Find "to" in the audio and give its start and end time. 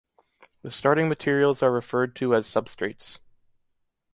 2.15-2.33